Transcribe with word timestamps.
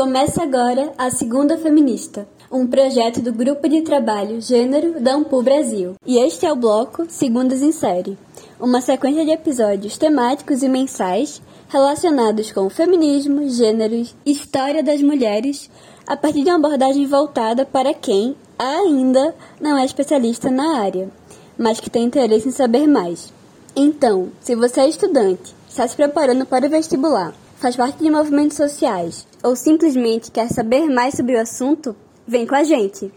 Começa 0.00 0.42
agora 0.42 0.94
a 0.96 1.10
Segunda 1.10 1.58
Feminista, 1.58 2.26
um 2.50 2.66
projeto 2.66 3.20
do 3.20 3.34
Grupo 3.34 3.68
de 3.68 3.82
Trabalho 3.82 4.40
Gênero 4.40 4.98
da 4.98 5.12
Ampul 5.12 5.42
Brasil. 5.42 5.92
E 6.06 6.16
este 6.16 6.46
é 6.46 6.50
o 6.50 6.56
bloco 6.56 7.04
Segundas 7.10 7.60
em 7.60 7.70
Série, 7.70 8.16
uma 8.58 8.80
sequência 8.80 9.26
de 9.26 9.30
episódios 9.30 9.98
temáticos 9.98 10.62
e 10.62 10.70
mensais 10.70 11.42
relacionados 11.68 12.50
com 12.50 12.70
feminismo, 12.70 13.46
gêneros, 13.50 14.16
história 14.24 14.82
das 14.82 15.02
mulheres, 15.02 15.68
a 16.06 16.16
partir 16.16 16.44
de 16.44 16.48
uma 16.48 16.56
abordagem 16.56 17.06
voltada 17.06 17.66
para 17.66 17.92
quem 17.92 18.34
ainda 18.58 19.34
não 19.60 19.76
é 19.76 19.84
especialista 19.84 20.50
na 20.50 20.78
área, 20.78 21.10
mas 21.58 21.78
que 21.78 21.90
tem 21.90 22.04
interesse 22.04 22.48
em 22.48 22.52
saber 22.52 22.86
mais. 22.86 23.30
Então, 23.76 24.30
se 24.40 24.56
você 24.56 24.80
é 24.80 24.88
estudante, 24.88 25.54
está 25.68 25.86
se 25.86 25.94
preparando 25.94 26.46
para 26.46 26.66
o 26.66 26.70
vestibular, 26.70 27.34
faz 27.60 27.76
parte 27.76 28.02
de 28.02 28.10
movimentos 28.10 28.56
sociais 28.56 29.28
ou 29.42 29.54
simplesmente 29.54 30.30
quer 30.30 30.48
saber 30.48 30.86
mais 30.88 31.14
sobre 31.14 31.36
o 31.36 31.40
assunto, 31.40 31.94
vem 32.26 32.46
com 32.46 32.54
a 32.54 32.64
gente! 32.64 33.12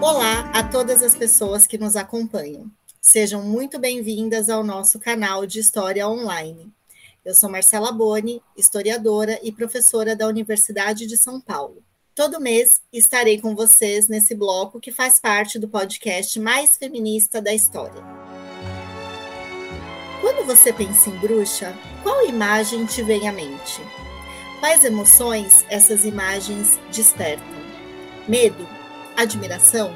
Olá 0.00 0.50
a 0.54 0.62
todas 0.62 1.02
as 1.02 1.14
pessoas 1.14 1.66
que 1.66 1.76
nos 1.76 1.94
acompanham. 1.94 2.70
Sejam 2.98 3.42
muito 3.42 3.78
bem-vindas 3.78 4.48
ao 4.48 4.64
nosso 4.64 4.98
canal 4.98 5.44
de 5.44 5.60
História 5.60 6.08
Online. 6.08 6.72
Eu 7.22 7.34
sou 7.34 7.50
Marcela 7.50 7.92
Boni, 7.92 8.40
historiadora 8.56 9.38
e 9.42 9.52
professora 9.52 10.16
da 10.16 10.26
Universidade 10.26 11.06
de 11.06 11.18
São 11.18 11.38
Paulo. 11.38 11.82
Todo 12.14 12.42
mês 12.42 12.82
estarei 12.92 13.40
com 13.40 13.54
vocês 13.56 14.06
nesse 14.06 14.34
bloco 14.34 14.78
que 14.78 14.92
faz 14.92 15.18
parte 15.18 15.58
do 15.58 15.66
podcast 15.66 16.38
mais 16.38 16.76
feminista 16.76 17.40
da 17.40 17.54
história. 17.54 18.02
Quando 20.20 20.44
você 20.44 20.74
pensa 20.74 21.08
em 21.08 21.16
bruxa, 21.16 21.74
qual 22.02 22.26
imagem 22.26 22.84
te 22.84 23.02
vem 23.02 23.26
à 23.26 23.32
mente? 23.32 23.80
Quais 24.60 24.84
emoções 24.84 25.64
essas 25.70 26.04
imagens 26.04 26.78
despertam? 26.90 27.46
Medo? 28.28 28.68
Admiração? 29.16 29.94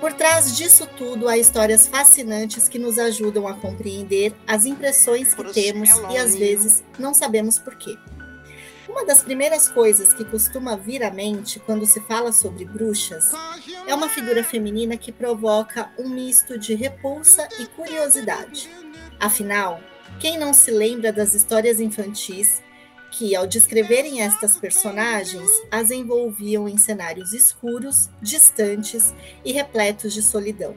Por 0.00 0.12
trás 0.12 0.56
disso 0.56 0.88
tudo, 0.98 1.28
há 1.28 1.38
histórias 1.38 1.86
fascinantes 1.86 2.68
que 2.68 2.80
nos 2.80 2.98
ajudam 2.98 3.46
a 3.46 3.54
compreender 3.54 4.34
as 4.44 4.66
impressões 4.66 5.34
que 5.34 5.52
temos 5.52 5.88
e 6.10 6.16
às 6.16 6.34
vezes 6.34 6.82
não 6.98 7.14
sabemos 7.14 7.60
por 7.60 7.76
quê. 7.76 7.96
Uma 8.88 9.04
das 9.04 9.22
primeiras 9.22 9.68
coisas 9.68 10.12
que 10.12 10.24
costuma 10.24 10.76
vir 10.76 11.02
à 11.02 11.10
mente 11.10 11.58
quando 11.58 11.84
se 11.86 12.00
fala 12.02 12.32
sobre 12.32 12.64
bruxas 12.64 13.32
é 13.86 13.94
uma 13.94 14.08
figura 14.08 14.44
feminina 14.44 14.96
que 14.96 15.10
provoca 15.10 15.90
um 15.98 16.08
misto 16.08 16.58
de 16.58 16.74
repulsa 16.74 17.48
e 17.58 17.66
curiosidade. 17.66 18.70
Afinal, 19.18 19.80
quem 20.20 20.38
não 20.38 20.54
se 20.54 20.70
lembra 20.70 21.12
das 21.12 21.34
histórias 21.34 21.80
infantis 21.80 22.62
que, 23.10 23.34
ao 23.34 23.46
descreverem 23.46 24.20
estas 24.20 24.56
personagens, 24.56 25.48
as 25.70 25.90
envolviam 25.90 26.68
em 26.68 26.76
cenários 26.76 27.32
escuros, 27.32 28.08
distantes 28.20 29.14
e 29.44 29.52
repletos 29.52 30.12
de 30.12 30.22
solidão? 30.22 30.76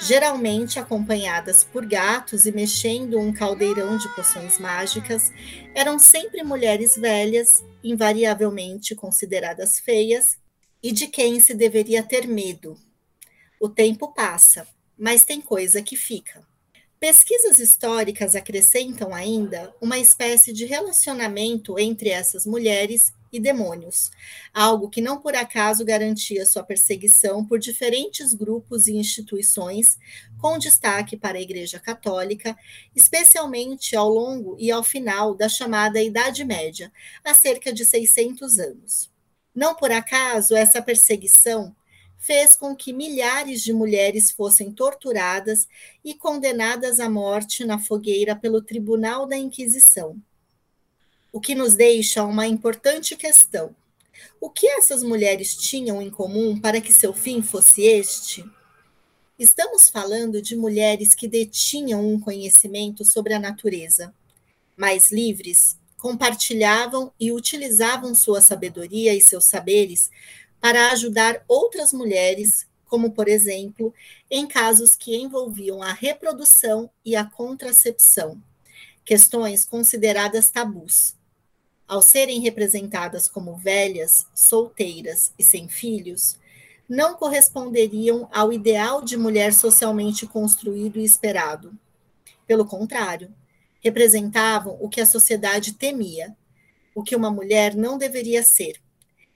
Geralmente 0.00 0.78
acompanhadas 0.78 1.62
por 1.62 1.84
gatos 1.84 2.46
e 2.46 2.52
mexendo 2.52 3.18
um 3.18 3.32
caldeirão 3.32 3.98
de 3.98 4.08
poções 4.14 4.58
mágicas, 4.58 5.30
eram 5.74 5.98
sempre 5.98 6.42
mulheres 6.42 6.96
velhas, 6.96 7.62
invariavelmente 7.84 8.94
consideradas 8.94 9.78
feias, 9.78 10.38
e 10.82 10.90
de 10.92 11.06
quem 11.06 11.38
se 11.40 11.52
deveria 11.54 12.02
ter 12.02 12.26
medo. 12.26 12.78
O 13.60 13.68
tempo 13.68 14.14
passa, 14.14 14.66
mas 14.98 15.24
tem 15.24 15.40
coisa 15.40 15.82
que 15.82 15.94
fica. 15.94 16.42
Pesquisas 16.98 17.58
históricas 17.58 18.34
acrescentam 18.34 19.14
ainda 19.14 19.74
uma 19.80 19.98
espécie 19.98 20.52
de 20.52 20.64
relacionamento 20.64 21.78
entre 21.78 22.10
essas 22.10 22.46
mulheres 22.46 23.12
e 23.32 23.38
demônios, 23.38 24.10
algo 24.52 24.88
que 24.88 25.00
não 25.00 25.20
por 25.20 25.34
acaso 25.34 25.84
garantia 25.84 26.44
sua 26.44 26.62
perseguição 26.62 27.44
por 27.44 27.58
diferentes 27.58 28.34
grupos 28.34 28.86
e 28.86 28.96
instituições, 28.96 29.98
com 30.38 30.58
destaque 30.58 31.16
para 31.16 31.38
a 31.38 31.40
Igreja 31.40 31.78
Católica, 31.78 32.56
especialmente 32.94 33.94
ao 33.94 34.08
longo 34.08 34.56
e 34.58 34.70
ao 34.70 34.82
final 34.82 35.34
da 35.34 35.48
chamada 35.48 36.02
Idade 36.02 36.44
Média, 36.44 36.92
há 37.24 37.34
cerca 37.34 37.72
de 37.72 37.84
600 37.84 38.58
anos. 38.58 39.10
Não 39.54 39.74
por 39.74 39.90
acaso 39.90 40.54
essa 40.54 40.80
perseguição 40.80 41.74
fez 42.16 42.54
com 42.54 42.76
que 42.76 42.92
milhares 42.92 43.62
de 43.62 43.72
mulheres 43.72 44.30
fossem 44.30 44.70
torturadas 44.70 45.66
e 46.04 46.14
condenadas 46.14 47.00
à 47.00 47.08
morte 47.08 47.64
na 47.64 47.78
fogueira 47.78 48.36
pelo 48.36 48.60
Tribunal 48.60 49.26
da 49.26 49.36
Inquisição 49.36 50.20
o 51.32 51.40
que 51.40 51.54
nos 51.54 51.74
deixa 51.74 52.24
uma 52.24 52.46
importante 52.46 53.16
questão. 53.16 53.74
O 54.40 54.50
que 54.50 54.66
essas 54.66 55.02
mulheres 55.02 55.54
tinham 55.54 56.02
em 56.02 56.10
comum 56.10 56.58
para 56.60 56.80
que 56.80 56.92
seu 56.92 57.12
fim 57.12 57.40
fosse 57.40 57.82
este? 57.82 58.44
Estamos 59.38 59.88
falando 59.88 60.42
de 60.42 60.56
mulheres 60.56 61.14
que 61.14 61.28
detinham 61.28 62.06
um 62.06 62.18
conhecimento 62.20 63.04
sobre 63.04 63.32
a 63.32 63.38
natureza. 63.38 64.12
Mais 64.76 65.10
livres, 65.10 65.78
compartilhavam 65.98 67.12
e 67.18 67.30
utilizavam 67.30 68.14
sua 68.14 68.40
sabedoria 68.40 69.14
e 69.14 69.20
seus 69.20 69.44
saberes 69.44 70.10
para 70.60 70.90
ajudar 70.90 71.42
outras 71.46 71.92
mulheres, 71.92 72.66
como, 72.84 73.12
por 73.12 73.28
exemplo, 73.28 73.94
em 74.30 74.46
casos 74.46 74.96
que 74.96 75.16
envolviam 75.16 75.82
a 75.82 75.92
reprodução 75.92 76.90
e 77.04 77.14
a 77.14 77.24
contracepção, 77.24 78.42
questões 79.04 79.64
consideradas 79.64 80.50
tabus 80.50 81.19
ao 81.90 82.00
serem 82.00 82.38
representadas 82.38 83.26
como 83.26 83.56
velhas, 83.56 84.24
solteiras 84.32 85.32
e 85.36 85.42
sem 85.42 85.68
filhos, 85.68 86.38
não 86.88 87.16
corresponderiam 87.16 88.28
ao 88.32 88.52
ideal 88.52 89.02
de 89.02 89.16
mulher 89.16 89.52
socialmente 89.52 90.24
construído 90.24 91.00
e 91.00 91.04
esperado. 91.04 91.76
Pelo 92.46 92.64
contrário, 92.64 93.34
representavam 93.80 94.78
o 94.80 94.88
que 94.88 95.00
a 95.00 95.06
sociedade 95.06 95.74
temia, 95.74 96.36
o 96.94 97.02
que 97.02 97.16
uma 97.16 97.28
mulher 97.28 97.74
não 97.74 97.98
deveria 97.98 98.44
ser, 98.44 98.80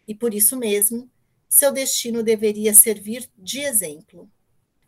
e 0.07 0.15
por 0.15 0.33
isso 0.33 0.57
mesmo, 0.57 1.11
seu 1.49 1.73
destino 1.73 2.23
deveria 2.23 2.73
servir 2.73 3.29
de 3.37 3.63
exemplo. 3.63 4.31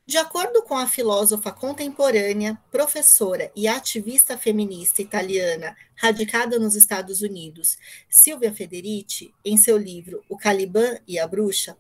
De 0.09 0.19
acordo 0.19 0.63
com 0.63 0.77
a 0.77 0.87
filósofa 0.87 1.51
contemporânea, 1.51 2.57
professora 2.71 3.51
e 3.57 3.67
ativista 3.67 4.39
feminista 4.39 5.03
italiana 5.03 5.77
radicada 5.97 6.61
nos 6.61 6.77
Estados 6.77 7.23
Unidos, 7.23 7.77
Silvia 8.09 8.55
Federici, 8.55 9.35
em 9.45 9.57
seu 9.57 9.77
livro 9.77 10.23
O 10.29 10.37
Caliban 10.37 10.97
e 11.09 11.19
a 11.19 11.27
Bruxa, 11.27 11.77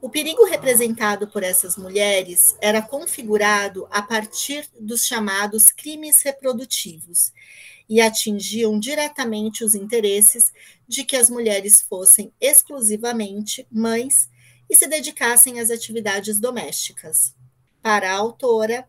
o 0.00 0.08
perigo 0.08 0.44
representado 0.44 1.26
por 1.26 1.42
essas 1.42 1.76
mulheres 1.76 2.54
era 2.60 2.80
configurado 2.80 3.88
a 3.90 4.00
partir 4.00 4.68
dos 4.78 5.04
chamados 5.04 5.64
crimes 5.64 6.22
reprodutivos 6.22 7.32
e 7.88 8.00
atingiam 8.00 8.78
diretamente 8.78 9.64
os 9.64 9.74
interesses 9.74 10.52
de 10.86 11.02
que 11.02 11.16
as 11.16 11.28
mulheres 11.28 11.82
fossem 11.82 12.32
exclusivamente 12.40 13.66
mães 13.72 14.30
e 14.70 14.76
se 14.76 14.86
dedicassem 14.86 15.58
às 15.58 15.68
atividades 15.68 16.38
domésticas. 16.38 17.35
Para 17.86 18.10
a 18.10 18.16
autora, 18.16 18.84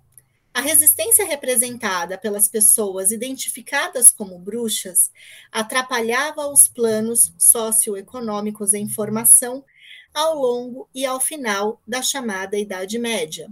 a 0.51 0.59
resistência 0.59 1.23
representada 1.23 2.17
pelas 2.17 2.47
pessoas 2.47 3.11
identificadas 3.11 4.09
como 4.09 4.39
bruxas 4.39 5.11
atrapalhava 5.51 6.47
os 6.47 6.67
planos 6.67 7.31
socioeconômicos 7.37 8.73
em 8.73 8.89
formação 8.89 9.63
ao 10.11 10.33
longo 10.33 10.89
e 10.95 11.05
ao 11.05 11.19
final 11.19 11.79
da 11.87 12.01
chamada 12.01 12.57
Idade 12.57 12.97
Média. 12.97 13.51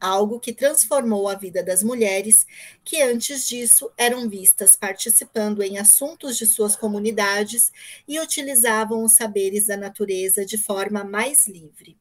Algo 0.00 0.40
que 0.40 0.54
transformou 0.54 1.28
a 1.28 1.34
vida 1.34 1.62
das 1.62 1.82
mulheres 1.82 2.46
que 2.82 3.02
antes 3.02 3.46
disso 3.46 3.92
eram 3.94 4.26
vistas 4.26 4.74
participando 4.74 5.62
em 5.62 5.76
assuntos 5.76 6.38
de 6.38 6.46
suas 6.46 6.74
comunidades 6.74 7.70
e 8.08 8.18
utilizavam 8.18 9.04
os 9.04 9.12
saberes 9.12 9.66
da 9.66 9.76
natureza 9.76 10.46
de 10.46 10.56
forma 10.56 11.04
mais 11.04 11.46
livre. 11.46 12.00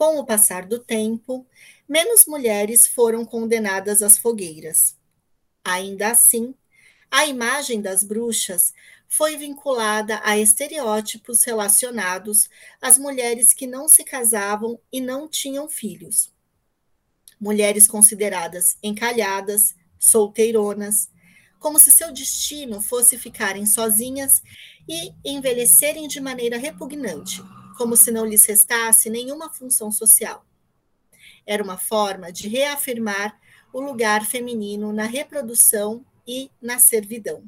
Com 0.00 0.18
o 0.18 0.24
passar 0.24 0.64
do 0.64 0.78
tempo, 0.78 1.46
menos 1.86 2.24
mulheres 2.24 2.86
foram 2.86 3.22
condenadas 3.22 4.00
às 4.00 4.16
fogueiras. 4.16 4.96
Ainda 5.62 6.10
assim, 6.10 6.54
a 7.10 7.26
imagem 7.26 7.82
das 7.82 8.02
bruxas 8.02 8.72
foi 9.06 9.36
vinculada 9.36 10.18
a 10.24 10.38
estereótipos 10.38 11.44
relacionados 11.44 12.48
às 12.80 12.96
mulheres 12.96 13.52
que 13.52 13.66
não 13.66 13.88
se 13.88 14.02
casavam 14.02 14.80
e 14.90 15.02
não 15.02 15.28
tinham 15.28 15.68
filhos. 15.68 16.32
Mulheres 17.38 17.86
consideradas 17.86 18.78
encalhadas, 18.82 19.74
solteironas, 19.98 21.10
como 21.58 21.78
se 21.78 21.90
seu 21.90 22.10
destino 22.10 22.80
fosse 22.80 23.18
ficarem 23.18 23.66
sozinhas 23.66 24.42
e 24.88 25.12
envelhecerem 25.22 26.08
de 26.08 26.22
maneira 26.22 26.56
repugnante, 26.56 27.42
como 27.80 27.96
se 27.96 28.10
não 28.10 28.26
lhes 28.26 28.44
restasse 28.44 29.08
nenhuma 29.08 29.50
função 29.50 29.90
social. 29.90 30.44
era 31.46 31.64
uma 31.64 31.78
forma 31.78 32.30
de 32.30 32.46
reafirmar 32.46 33.40
o 33.72 33.80
lugar 33.80 34.22
feminino 34.26 34.92
na 34.92 35.04
reprodução 35.04 36.04
e 36.26 36.50
na 36.60 36.78
servidão. 36.78 37.42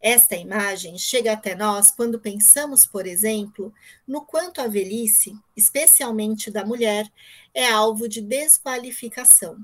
Esta 0.00 0.36
imagem 0.36 0.96
chega 0.96 1.32
até 1.32 1.56
nós 1.56 1.90
quando 1.90 2.20
pensamos, 2.20 2.86
por 2.86 3.08
exemplo, 3.08 3.74
no 4.06 4.24
quanto 4.24 4.60
a 4.60 4.68
velhice, 4.68 5.36
especialmente 5.56 6.48
da 6.48 6.64
mulher, 6.64 7.10
é 7.52 7.68
alvo 7.68 8.08
de 8.08 8.20
desqualificação, 8.20 9.58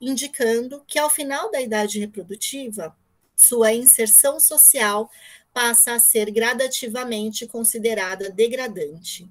indicando 0.00 0.82
que 0.86 0.98
ao 0.98 1.10
final 1.10 1.50
da 1.50 1.60
idade 1.60 2.00
reprodutiva, 2.00 2.96
sua 3.36 3.72
inserção 3.74 4.40
social 4.40 5.10
passa 5.52 5.92
a 5.94 5.98
ser 5.98 6.30
gradativamente 6.30 7.46
considerada 7.46 8.30
degradante. 8.30 9.28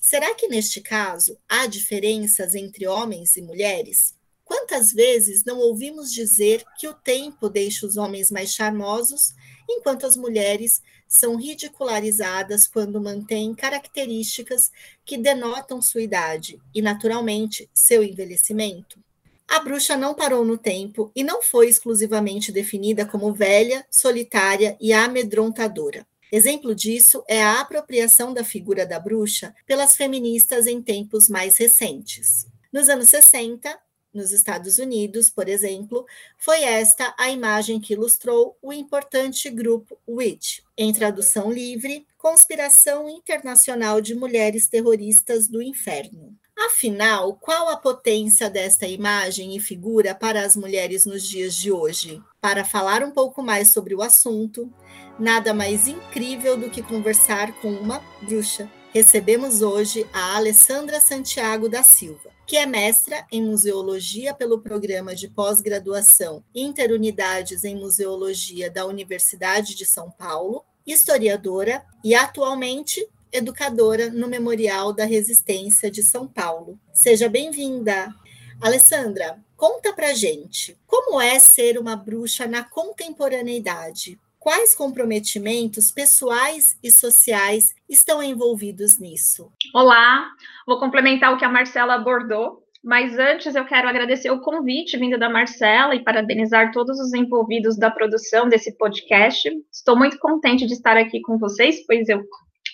Será 0.00 0.34
que 0.34 0.48
neste 0.48 0.80
caso 0.80 1.38
há 1.48 1.66
diferenças 1.66 2.54
entre 2.54 2.86
homens 2.86 3.36
e 3.36 3.42
mulheres? 3.42 4.14
Quantas 4.44 4.92
vezes 4.92 5.44
não 5.44 5.58
ouvimos 5.58 6.12
dizer 6.12 6.64
que 6.76 6.88
o 6.88 6.94
tempo 6.94 7.48
deixa 7.48 7.86
os 7.86 7.96
homens 7.96 8.30
mais 8.30 8.52
charmosos, 8.52 9.32
enquanto 9.68 10.04
as 10.04 10.16
mulheres 10.16 10.82
são 11.08 11.36
ridicularizadas 11.36 12.66
quando 12.66 13.00
mantêm 13.00 13.54
características 13.54 14.70
que 15.04 15.16
denotam 15.16 15.80
sua 15.80 16.02
idade 16.02 16.60
e, 16.74 16.82
naturalmente, 16.82 17.70
seu 17.72 18.02
envelhecimento? 18.02 19.02
A 19.48 19.60
bruxa 19.60 19.96
não 19.96 20.14
parou 20.14 20.44
no 20.44 20.56
tempo 20.56 21.10
e 21.14 21.22
não 21.22 21.42
foi 21.42 21.68
exclusivamente 21.68 22.50
definida 22.50 23.04
como 23.04 23.32
velha, 23.32 23.84
solitária 23.90 24.76
e 24.80 24.92
amedrontadora. 24.92 26.06
Exemplo 26.30 26.74
disso 26.74 27.22
é 27.28 27.42
a 27.42 27.60
apropriação 27.60 28.32
da 28.32 28.42
figura 28.42 28.86
da 28.86 28.98
bruxa 28.98 29.54
pelas 29.66 29.96
feministas 29.96 30.66
em 30.66 30.80
tempos 30.80 31.28
mais 31.28 31.58
recentes. 31.58 32.46
Nos 32.72 32.88
anos 32.88 33.10
60, 33.10 33.78
nos 34.14 34.30
Estados 34.30 34.78
Unidos, 34.78 35.30
por 35.30 35.48
exemplo, 35.48 36.06
foi 36.38 36.62
esta 36.62 37.14
a 37.18 37.30
imagem 37.30 37.80
que 37.80 37.94
ilustrou 37.94 38.56
o 38.62 38.72
importante 38.72 39.48
grupo 39.50 39.98
Witch, 40.08 40.60
em 40.76 40.92
tradução 40.92 41.50
livre, 41.50 42.06
Conspiração 42.16 43.08
Internacional 43.08 44.00
de 44.00 44.14
Mulheres 44.14 44.68
Terroristas 44.68 45.48
do 45.48 45.62
Inferno. 45.62 46.34
Afinal, 46.66 47.34
qual 47.34 47.68
a 47.68 47.76
potência 47.76 48.48
desta 48.48 48.86
imagem 48.86 49.56
e 49.56 49.60
figura 49.60 50.14
para 50.14 50.44
as 50.44 50.56
mulheres 50.56 51.04
nos 51.04 51.26
dias 51.26 51.54
de 51.54 51.72
hoje? 51.72 52.22
Para 52.40 52.64
falar 52.64 53.02
um 53.02 53.10
pouco 53.10 53.42
mais 53.42 53.72
sobre 53.72 53.94
o 53.94 54.02
assunto, 54.02 54.72
nada 55.18 55.52
mais 55.52 55.88
incrível 55.88 56.56
do 56.56 56.70
que 56.70 56.82
conversar 56.82 57.52
com 57.60 57.72
uma 57.72 58.00
bruxa. 58.22 58.70
Recebemos 58.92 59.60
hoje 59.62 60.06
a 60.12 60.36
Alessandra 60.36 61.00
Santiago 61.00 61.68
da 61.68 61.82
Silva 61.82 62.32
que 62.52 62.56
é 62.58 62.66
mestra 62.66 63.26
em 63.32 63.42
museologia 63.42 64.34
pelo 64.34 64.60
programa 64.60 65.14
de 65.14 65.26
pós-graduação 65.26 66.44
Interunidades 66.54 67.64
em 67.64 67.74
Museologia 67.74 68.70
da 68.70 68.84
Universidade 68.84 69.74
de 69.74 69.86
São 69.86 70.10
Paulo, 70.10 70.62
historiadora 70.86 71.82
e 72.04 72.14
atualmente 72.14 73.08
educadora 73.32 74.10
no 74.10 74.28
Memorial 74.28 74.92
da 74.92 75.04
Resistência 75.04 75.90
de 75.90 76.02
São 76.02 76.28
Paulo. 76.28 76.78
Seja 76.92 77.28
bem-vinda. 77.28 78.14
Alessandra, 78.60 79.38
conta 79.56 79.92
pra 79.92 80.12
gente, 80.12 80.76
como 80.86 81.20
é 81.20 81.38
ser 81.38 81.78
uma 81.78 81.96
bruxa 81.96 82.46
na 82.46 82.62
contemporaneidade? 82.62 84.20
Quais 84.38 84.74
comprometimentos 84.74 85.90
pessoais 85.90 86.76
e 86.82 86.90
sociais 86.90 87.74
estão 87.88 88.22
envolvidos 88.22 88.98
nisso? 88.98 89.50
Olá, 89.72 90.28
vou 90.66 90.78
complementar 90.78 91.32
o 91.32 91.38
que 91.38 91.44
a 91.44 91.48
Marcela 91.48 91.94
abordou, 91.94 92.62
mas 92.84 93.16
antes 93.18 93.54
eu 93.54 93.64
quero 93.64 93.88
agradecer 93.88 94.30
o 94.30 94.40
convite 94.40 94.98
vindo 94.98 95.16
da 95.16 95.30
Marcela 95.30 95.94
e 95.94 96.02
parabenizar 96.02 96.72
todos 96.72 96.98
os 96.98 97.14
envolvidos 97.14 97.78
da 97.78 97.90
produção 97.90 98.48
desse 98.48 98.76
podcast. 98.76 99.48
Estou 99.72 99.96
muito 99.96 100.18
contente 100.18 100.66
de 100.66 100.72
estar 100.72 100.96
aqui 100.96 101.20
com 101.22 101.38
vocês, 101.38 101.86
pois 101.86 102.08
eu 102.08 102.24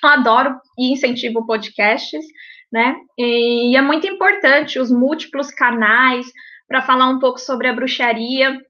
adoro 0.06 0.60
e 0.78 0.92
incentivo 0.92 1.46
podcasts, 1.46 2.24
né? 2.72 2.96
E 3.18 3.76
é 3.76 3.82
muito 3.82 4.06
importante 4.06 4.78
os 4.78 4.90
múltiplos 4.90 5.50
canais 5.50 6.26
para 6.66 6.82
falar 6.82 7.08
um 7.08 7.18
pouco 7.18 7.38
sobre 7.38 7.68
a 7.68 7.72
bruxaria 7.72 8.60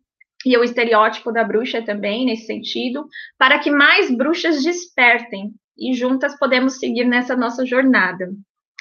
e 0.47 0.57
o 0.57 0.63
estereótipo 0.63 1.33
da 1.33 1.43
bruxa 1.43 1.83
também, 1.83 2.25
nesse 2.25 2.47
sentido, 2.47 3.07
para 3.37 3.59
que 3.59 3.71
mais 3.71 4.11
bruxas 4.11 4.63
despertem 4.63 5.53
e 5.77 5.95
juntas 5.95 6.39
podemos 6.39 6.79
seguir 6.79 7.05
nessa 7.05 7.37
nossa 7.37 7.67
jornada. 7.67 8.31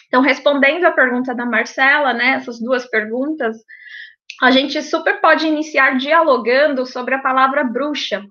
Então, 0.07 0.21
respondendo 0.21 0.85
à 0.85 0.91
pergunta 0.91 1.35
da 1.35 1.45
Marcela, 1.45 2.13
né, 2.13 2.35
essas 2.35 2.59
duas 2.59 2.89
perguntas, 2.89 3.57
a 4.41 4.51
gente 4.51 4.81
super 4.81 5.19
pode 5.19 5.47
iniciar 5.47 5.97
dialogando 5.97 6.85
sobre 6.85 7.15
a 7.15 7.19
palavra 7.19 7.63
bruxa, 7.63 8.23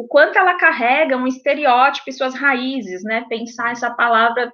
o 0.00 0.08
quanto 0.08 0.38
ela 0.38 0.54
carrega 0.54 1.14
um 1.14 1.26
estereótipo 1.26 2.08
e 2.08 2.12
suas 2.12 2.34
raízes, 2.34 3.04
né, 3.04 3.26
pensar 3.28 3.72
essa 3.72 3.90
palavra 3.90 4.50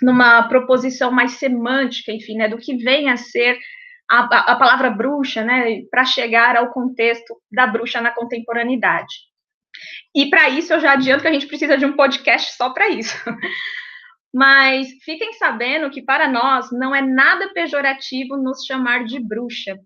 numa 0.00 0.46
proposição 0.46 1.10
mais 1.10 1.32
semântica, 1.32 2.12
enfim, 2.12 2.36
né, 2.36 2.48
do 2.48 2.58
que 2.58 2.76
vem 2.76 3.10
a 3.10 3.16
ser 3.16 3.58
a, 4.08 4.52
a 4.52 4.56
palavra 4.56 4.90
bruxa, 4.90 5.42
né, 5.42 5.82
para 5.90 6.04
chegar 6.04 6.56
ao 6.56 6.72
contexto 6.72 7.34
da 7.50 7.66
bruxa 7.66 8.00
na 8.00 8.12
contemporaneidade. 8.12 9.14
E 10.14 10.30
para 10.30 10.48
isso 10.48 10.72
eu 10.72 10.78
já 10.78 10.92
adianto 10.92 11.22
que 11.22 11.28
a 11.28 11.32
gente 11.32 11.48
precisa 11.48 11.76
de 11.76 11.84
um 11.84 11.96
podcast 11.96 12.56
só 12.56 12.70
para 12.70 12.88
isso. 12.88 13.16
Mas 14.32 14.88
fiquem 15.04 15.32
sabendo 15.32 15.90
que 15.90 16.02
para 16.02 16.28
nós 16.28 16.70
não 16.70 16.94
é 16.94 17.02
nada 17.02 17.52
pejorativo 17.52 18.36
nos 18.36 18.64
chamar 18.64 19.04
de 19.04 19.18
bruxa. 19.18 19.76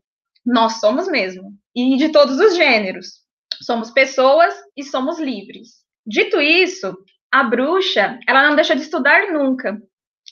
Nós 0.45 0.81
somos 0.81 1.09
mesmo, 1.09 1.51
e 1.75 1.97
de 1.97 2.11
todos 2.11 2.39
os 2.39 2.55
gêneros. 2.55 3.27
Somos 3.63 3.91
pessoas 3.91 4.55
e 4.77 4.85
somos 4.85 5.19
livres. 5.19 5.79
Dito 6.07 6.41
isso, 6.41 6.97
a 7.31 7.45
bruxa, 7.45 8.19
ela 8.27 8.49
não 8.49 8.57
deixa 8.57 8.75
de 8.75 8.83
estudar 8.83 9.31
nunca. 9.31 9.79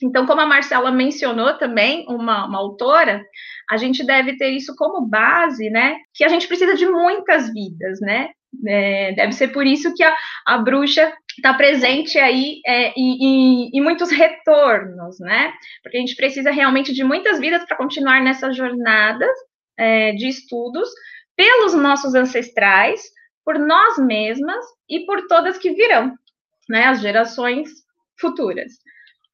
Então, 0.02 0.26
como 0.26 0.40
a 0.40 0.46
Marcela 0.46 0.90
mencionou 0.90 1.54
também, 1.54 2.06
uma, 2.08 2.46
uma 2.46 2.58
autora, 2.58 3.24
a 3.70 3.76
gente 3.76 4.04
deve 4.04 4.36
ter 4.36 4.50
isso 4.50 4.74
como 4.76 5.06
base, 5.06 5.70
né? 5.70 5.96
Que 6.14 6.24
a 6.24 6.28
gente 6.28 6.46
precisa 6.46 6.74
de 6.74 6.86
muitas 6.86 7.52
vidas, 7.52 8.00
né? 8.00 8.30
É, 8.66 9.12
deve 9.12 9.32
ser 9.32 9.48
por 9.48 9.66
isso 9.66 9.94
que 9.94 10.02
a, 10.02 10.14
a 10.46 10.58
bruxa 10.58 11.12
está 11.36 11.52
presente 11.52 12.18
aí 12.18 12.60
é, 12.66 12.92
e, 12.96 13.80
muitos 13.80 14.10
retornos, 14.10 15.18
né? 15.20 15.52
Porque 15.82 15.96
a 15.96 16.00
gente 16.00 16.16
precisa 16.16 16.50
realmente 16.50 16.92
de 16.92 17.04
muitas 17.04 17.38
vidas 17.38 17.64
para 17.64 17.76
continuar 17.76 18.22
nessa 18.22 18.52
jornada 18.52 19.26
é, 19.78 20.12
de 20.12 20.28
estudos 20.28 20.88
pelos 21.36 21.74
nossos 21.74 22.14
ancestrais, 22.14 23.02
por 23.46 23.60
nós 23.60 23.96
mesmas 23.96 24.66
e 24.90 25.06
por 25.06 25.28
todas 25.28 25.56
que 25.56 25.70
virão, 25.70 26.12
né? 26.68 26.86
As 26.86 27.00
gerações 27.00 27.70
futuras. 28.18 28.72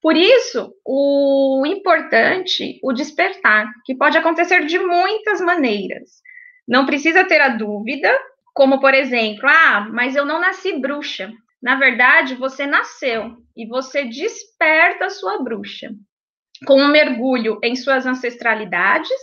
Por 0.03 0.17
isso, 0.17 0.75
o 0.85 1.65
importante, 1.65 2.79
o 2.83 2.93
despertar, 2.93 3.73
que 3.87 3.95
pode 3.95 4.19
acontecer 4.19 4.67
de 4.67 4.79
muitas 4.79 5.41
maneiras. 5.41 6.21
Não 6.69 6.85
precisa 6.85 7.25
ter 7.25 7.41
a 7.41 7.49
dúvida, 7.49 8.13
como 8.53 8.81
por 8.81 8.93
exemplo, 8.93 9.49
ah, 9.49 9.89
mas 9.91 10.15
eu 10.15 10.27
não 10.27 10.41
nasci 10.41 10.79
bruxa. 10.79 11.33
Na 11.63 11.77
verdade, 11.77 12.35
você 12.35 12.67
nasceu 12.67 13.37
e 13.57 13.67
você 13.67 14.05
desperta 14.05 15.07
a 15.07 15.11
sua 15.11 15.43
bruxa 15.43 15.91
com 16.67 16.81
um 16.81 16.89
mergulho 16.89 17.59
em 17.63 17.75
suas 17.75 18.07
ancestralidades, 18.07 19.19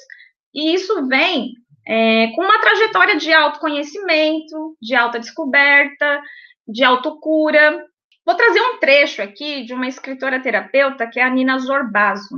e 0.53 0.73
isso 0.73 1.07
vem 1.07 1.53
é, 1.87 2.27
com 2.35 2.41
uma 2.41 2.59
trajetória 2.59 3.17
de 3.17 3.33
autoconhecimento, 3.33 4.77
de 4.81 4.95
autodescoberta, 4.95 6.21
de 6.67 6.83
autocura, 6.83 7.85
Vou 8.29 8.35
trazer 8.35 8.61
um 8.61 8.77
trecho 8.77 9.23
aqui 9.23 9.63
de 9.63 9.73
uma 9.73 9.87
escritora 9.87 10.39
terapeuta 10.39 11.07
que 11.07 11.19
é 11.19 11.23
a 11.23 11.29
Nina 11.31 11.57
Zorbazo. 11.57 12.35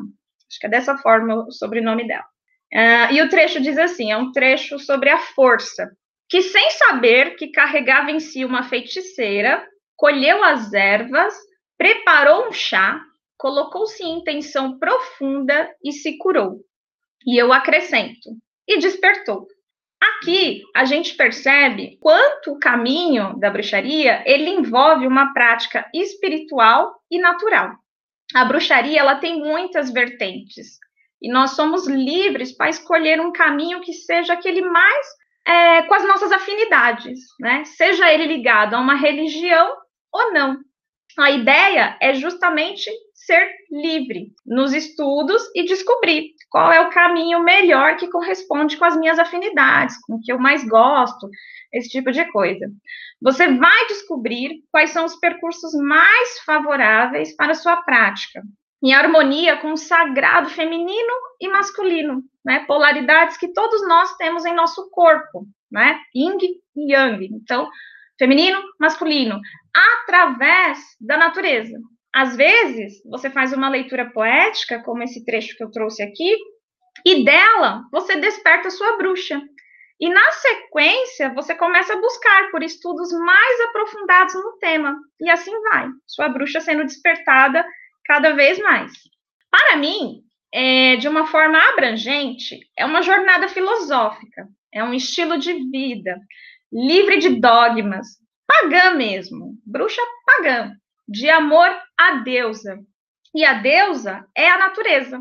Acho 0.49 0.57
que 0.57 0.65
é 0.65 0.69
dessa 0.69 0.97
forma 0.97 1.45
o 1.45 1.51
sobrenome 1.51 2.07
dela. 2.07 2.23
Uh, 2.73 3.13
e 3.13 3.21
o 3.21 3.27
trecho 3.27 3.59
diz 3.59 3.77
assim: 3.77 4.09
é 4.09 4.15
um 4.15 4.31
trecho 4.31 4.79
sobre 4.79 5.09
a 5.09 5.17
força, 5.17 5.91
que 6.29 6.41
sem 6.43 6.71
saber 6.71 7.35
que 7.35 7.51
carregava 7.51 8.09
em 8.09 8.21
si 8.21 8.45
uma 8.45 8.63
feiticeira, 8.63 9.67
colheu 9.97 10.41
as 10.45 10.71
ervas, 10.71 11.35
preparou 11.77 12.47
um 12.47 12.53
chá, 12.53 12.97
colocou-se 13.37 14.01
em 14.01 14.19
intenção 14.19 14.79
profunda 14.79 15.69
e 15.83 15.91
se 15.91 16.17
curou. 16.17 16.61
E 17.27 17.37
eu 17.37 17.51
acrescento: 17.51 18.29
e 18.71 18.79
despertou. 18.79 19.47
Aqui 19.99 20.63
a 20.75 20.85
gente 20.85 21.15
percebe 21.15 21.97
quanto 21.99 22.53
o 22.53 22.59
caminho 22.59 23.37
da 23.37 23.49
bruxaria 23.49 24.23
ele 24.25 24.49
envolve 24.49 25.05
uma 25.05 25.33
prática 25.33 25.87
espiritual 25.93 26.95
e 27.09 27.19
natural. 27.19 27.75
A 28.33 28.45
bruxaria 28.45 28.99
ela 28.99 29.15
tem 29.15 29.39
muitas 29.39 29.91
vertentes 29.91 30.79
e 31.21 31.29
nós 31.29 31.51
somos 31.51 31.87
livres 31.87 32.51
para 32.51 32.69
escolher 32.69 33.19
um 33.19 33.31
caminho 33.31 33.81
que 33.81 33.93
seja 33.93 34.33
aquele 34.33 34.61
mais 34.61 35.07
é, 35.45 35.83
com 35.83 35.93
as 35.93 36.07
nossas 36.07 36.31
afinidades, 36.31 37.19
né? 37.39 37.63
Seja 37.65 38.11
ele 38.11 38.25
ligado 38.25 38.75
a 38.75 38.79
uma 38.79 38.95
religião 38.95 39.75
ou 40.11 40.33
não. 40.33 40.57
A 41.19 41.29
ideia 41.29 41.97
é 42.01 42.13
justamente 42.13 42.89
ser 43.13 43.51
livre 43.69 44.31
nos 44.45 44.73
estudos 44.73 45.43
e 45.53 45.63
descobrir 45.63 46.33
qual 46.51 46.69
é 46.71 46.81
o 46.81 46.89
caminho 46.89 47.41
melhor 47.41 47.95
que 47.95 48.09
corresponde 48.09 48.75
com 48.75 48.83
as 48.83 48.97
minhas 48.97 49.17
afinidades, 49.17 49.97
com 50.01 50.15
o 50.15 50.21
que 50.21 50.31
eu 50.31 50.37
mais 50.37 50.67
gosto, 50.67 51.29
esse 51.71 51.89
tipo 51.89 52.11
de 52.11 52.25
coisa. 52.25 52.69
Você 53.21 53.47
vai 53.53 53.87
descobrir 53.87 54.61
quais 54.69 54.89
são 54.89 55.05
os 55.05 55.15
percursos 55.15 55.73
mais 55.73 56.39
favoráveis 56.39 57.33
para 57.37 57.53
a 57.53 57.55
sua 57.55 57.77
prática, 57.77 58.43
em 58.83 58.93
harmonia 58.93 59.57
com 59.57 59.71
o 59.71 59.77
sagrado 59.77 60.49
feminino 60.49 61.13
e 61.39 61.47
masculino, 61.47 62.21
né? 62.43 62.65
Polaridades 62.65 63.37
que 63.37 63.53
todos 63.53 63.87
nós 63.87 64.15
temos 64.17 64.43
em 64.43 64.53
nosso 64.53 64.89
corpo, 64.89 65.47
né? 65.71 66.01
Yin 66.13 66.37
e 66.75 66.93
Yang. 66.93 67.27
Então, 67.27 67.69
feminino, 68.19 68.61
masculino, 68.77 69.39
através 69.73 70.79
da 70.99 71.15
natureza. 71.15 71.79
Às 72.13 72.35
vezes, 72.35 73.01
você 73.05 73.29
faz 73.29 73.53
uma 73.53 73.69
leitura 73.69 74.09
poética, 74.11 74.83
como 74.83 75.03
esse 75.03 75.23
trecho 75.23 75.55
que 75.55 75.63
eu 75.63 75.71
trouxe 75.71 76.03
aqui, 76.03 76.35
e 77.05 77.23
dela 77.23 77.83
você 77.91 78.17
desperta 78.17 78.67
a 78.67 78.71
sua 78.71 78.97
bruxa. 78.97 79.41
E 79.99 80.09
na 80.09 80.31
sequência, 80.31 81.33
você 81.33 81.55
começa 81.55 81.93
a 81.93 82.01
buscar 82.01 82.49
por 82.51 82.63
estudos 82.63 83.11
mais 83.13 83.61
aprofundados 83.61 84.33
no 84.33 84.57
tema. 84.57 84.97
E 85.21 85.29
assim 85.29 85.51
vai, 85.61 85.87
sua 86.07 86.27
bruxa 86.27 86.59
sendo 86.59 86.83
despertada 86.83 87.65
cada 88.05 88.33
vez 88.33 88.57
mais. 88.59 88.91
Para 89.49 89.77
mim, 89.77 90.21
é, 90.53 90.95
de 90.97 91.07
uma 91.07 91.27
forma 91.27 91.57
abrangente, 91.69 92.59
é 92.77 92.85
uma 92.85 93.01
jornada 93.01 93.47
filosófica, 93.47 94.47
é 94.73 94.83
um 94.83 94.93
estilo 94.93 95.37
de 95.37 95.53
vida, 95.69 96.19
livre 96.73 97.19
de 97.19 97.39
dogmas, 97.39 98.07
pagã 98.47 98.95
mesmo, 98.95 99.53
bruxa 99.65 100.01
pagã, 100.25 100.71
de 101.11 101.29
amor 101.29 101.69
à 101.99 102.15
deusa. 102.23 102.79
E 103.35 103.43
a 103.43 103.55
deusa 103.55 104.25
é 104.35 104.49
a 104.49 104.57
natureza. 104.57 105.19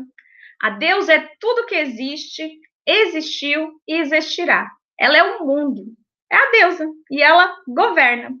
A 0.61 0.69
deusa 0.69 1.13
é 1.13 1.29
tudo 1.39 1.65
que 1.65 1.75
existe, 1.75 2.49
existiu 2.85 3.73
e 3.87 3.95
existirá. 3.95 4.69
Ela 4.97 5.17
é 5.17 5.23
o 5.23 5.45
mundo, 5.45 5.83
é 6.31 6.37
a 6.37 6.51
deusa, 6.51 6.85
e 7.09 7.21
ela 7.21 7.55
governa. 7.67 8.31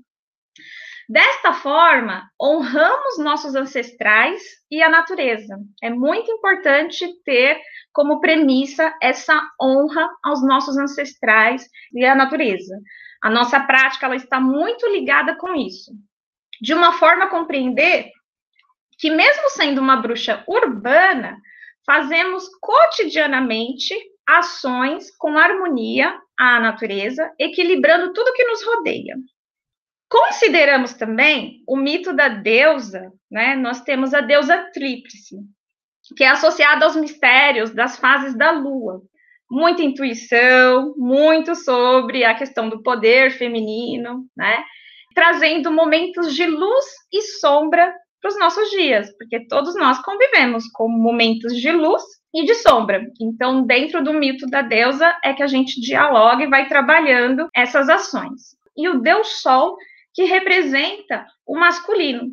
Desta 1.09 1.51
forma, 1.51 2.23
honramos 2.41 3.17
nossos 3.17 3.53
ancestrais 3.53 4.41
e 4.69 4.81
a 4.81 4.89
natureza. 4.89 5.57
É 5.83 5.89
muito 5.89 6.31
importante 6.31 7.05
ter 7.25 7.59
como 7.91 8.21
premissa 8.21 8.95
essa 9.01 9.41
honra 9.61 10.07
aos 10.23 10.41
nossos 10.45 10.77
ancestrais 10.77 11.67
e 11.93 12.05
à 12.05 12.15
natureza. 12.15 12.79
A 13.21 13.29
nossa 13.29 13.59
prática 13.59 14.05
ela 14.05 14.15
está 14.15 14.39
muito 14.39 14.87
ligada 14.87 15.35
com 15.35 15.53
isso. 15.53 15.91
De 16.61 16.73
uma 16.73 16.93
forma 16.93 17.25
a 17.25 17.29
compreender 17.29 18.11
que 18.99 19.09
mesmo 19.09 19.49
sendo 19.49 19.81
uma 19.81 19.95
bruxa 19.95 20.43
urbana, 20.47 21.35
fazemos 21.83 22.47
cotidianamente 22.61 23.95
ações 24.27 25.09
com 25.17 25.37
harmonia 25.37 26.15
à 26.37 26.59
natureza, 26.59 27.33
equilibrando 27.39 28.13
tudo 28.13 28.33
que 28.33 28.45
nos 28.45 28.63
rodeia. 28.63 29.15
Consideramos 30.07 30.93
também 30.93 31.63
o 31.67 31.75
mito 31.75 32.13
da 32.13 32.27
deusa, 32.27 33.11
né? 33.29 33.55
Nós 33.55 33.81
temos 33.81 34.13
a 34.13 34.21
deusa 34.21 34.69
tríplice, 34.71 35.37
que 36.15 36.23
é 36.23 36.27
associada 36.27 36.85
aos 36.85 36.95
mistérios 36.95 37.71
das 37.71 37.97
fases 37.97 38.37
da 38.37 38.51
lua. 38.51 39.01
Muita 39.49 39.81
intuição, 39.81 40.93
muito 40.95 41.55
sobre 41.55 42.23
a 42.23 42.35
questão 42.35 42.69
do 42.69 42.83
poder 42.83 43.31
feminino, 43.31 44.25
né? 44.35 44.63
Trazendo 45.13 45.71
momentos 45.71 46.33
de 46.33 46.45
luz 46.45 46.85
e 47.11 47.21
sombra 47.21 47.93
para 48.21 48.29
os 48.29 48.39
nossos 48.39 48.69
dias, 48.69 49.11
porque 49.17 49.47
todos 49.47 49.75
nós 49.75 49.99
convivemos 50.01 50.65
com 50.73 50.87
momentos 50.87 51.55
de 51.55 51.71
luz 51.71 52.03
e 52.33 52.45
de 52.45 52.53
sombra. 52.55 53.03
Então, 53.19 53.65
dentro 53.65 54.03
do 54.03 54.13
mito 54.13 54.45
da 54.47 54.61
deusa 54.61 55.17
é 55.23 55.33
que 55.33 55.43
a 55.43 55.47
gente 55.47 55.81
dialoga 55.81 56.43
e 56.43 56.49
vai 56.49 56.67
trabalhando 56.67 57.49
essas 57.53 57.89
ações. 57.89 58.55
E 58.77 58.87
o 58.87 58.99
Deus 58.99 59.41
Sol 59.41 59.75
que 60.13 60.23
representa 60.23 61.25
o 61.45 61.57
masculino. 61.57 62.29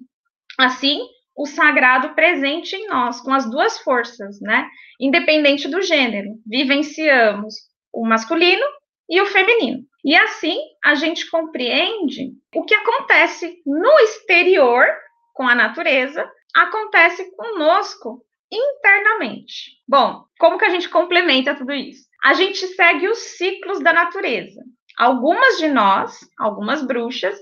Assim, 0.59 1.01
o 1.37 1.47
sagrado 1.47 2.15
presente 2.15 2.75
em 2.75 2.89
nós, 2.89 3.21
com 3.21 3.33
as 3.33 3.49
duas 3.49 3.79
forças, 3.79 4.41
né? 4.41 4.69
Independente 5.01 5.69
do 5.69 5.81
gênero, 5.81 6.31
vivenciamos 6.45 7.55
o 7.93 8.05
masculino 8.07 8.65
e 9.09 9.21
o 9.21 9.27
feminino. 9.27 9.85
E 10.05 10.17
assim 10.17 10.59
a 10.85 10.95
gente 10.95 11.29
compreende 11.31 12.33
o 12.55 12.65
que 12.65 12.75
acontece 12.75 13.63
no 13.67 13.99
exterior 14.01 14.87
com 15.35 15.47
a 15.47 15.55
natureza, 15.55 16.31
acontece 16.55 17.31
conosco 17.37 18.25
internamente. 18.53 19.73
Bom, 19.87 20.25
como 20.39 20.59
que 20.59 20.65
a 20.65 20.71
gente 20.71 20.89
complementa 20.89 21.55
tudo 21.55 21.73
isso? 21.73 22.09
A 22.25 22.35
gente 22.35 22.67
segue 22.69 23.09
os 23.09 23.19
ciclos 23.19 23.81
da 23.81 23.93
natureza. 23.93 24.61
Algumas 24.99 25.59
de 25.59 25.69
nós, 25.69 26.19
algumas 26.39 26.85
bruxas, 26.85 27.39